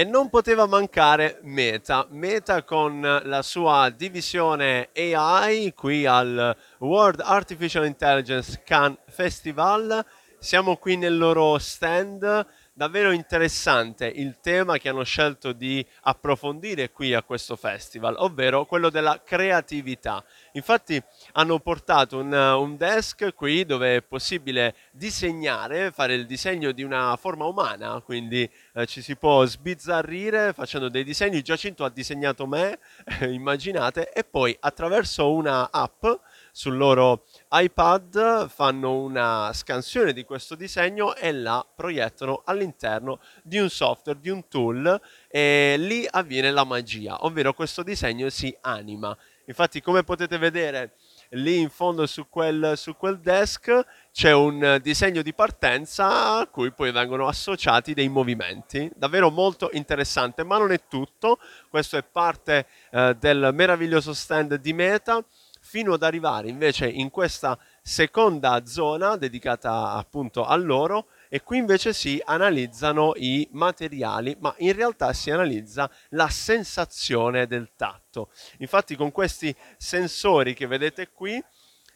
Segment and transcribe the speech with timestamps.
[0.00, 7.84] E non poteva mancare Meta, Meta con la sua divisione AI qui al World Artificial
[7.84, 10.02] Intelligence Cannes Festival.
[10.38, 17.14] Siamo qui nel loro stand davvero interessante il tema che hanno scelto di approfondire qui
[17.14, 20.24] a questo festival, ovvero quello della creatività.
[20.52, 26.82] Infatti hanno portato un, un, desk qui dove è possibile disegnare, fare il disegno di
[26.82, 31.42] una forma umana, quindi eh, ci si può sbizzarrire facendo dei disegni.
[31.42, 32.78] Giacinto ha disegnato me,
[33.28, 36.04] immaginate, e poi attraverso una app
[36.52, 43.68] sul loro iPad fanno una scansione di questo disegno e la proiettano all'interno di un
[43.68, 49.16] software, di un tool e lì avviene la magia, ovvero questo disegno si anima.
[49.46, 50.94] Infatti come potete vedere
[51.30, 56.72] lì in fondo su quel, su quel desk c'è un disegno di partenza a cui
[56.72, 58.90] poi vengono associati dei movimenti.
[58.94, 61.38] Davvero molto interessante, ma non è tutto.
[61.68, 65.24] Questo è parte eh, del meraviglioso stand di Meta
[65.60, 71.92] fino ad arrivare invece in questa seconda zona dedicata appunto a loro e qui invece
[71.92, 78.30] si analizzano i materiali, ma in realtà si analizza la sensazione del tatto.
[78.58, 81.42] Infatti con questi sensori che vedete qui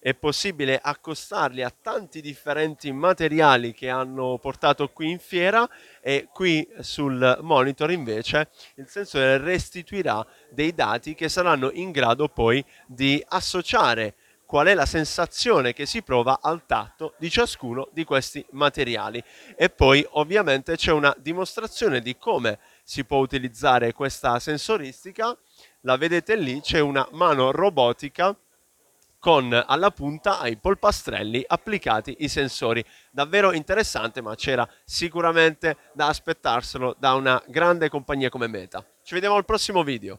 [0.00, 5.68] è possibile accostarli a tanti differenti materiali che hanno portato qui in fiera
[6.00, 12.64] e qui sul monitor invece il sensore restituirà dei dati che saranno in grado poi
[12.86, 14.14] di associare
[14.46, 19.22] qual è la sensazione che si prova al tatto di ciascuno di questi materiali.
[19.54, 25.38] E poi ovviamente c'è una dimostrazione di come si può utilizzare questa sensoristica.
[25.82, 28.36] La vedete lì c'è una mano robotica
[29.20, 32.84] con alla punta ai polpastrelli applicati i sensori.
[33.12, 38.84] Davvero interessante, ma c'era sicuramente da aspettarselo da una grande compagnia come Meta.
[39.04, 40.18] Ci vediamo al prossimo video.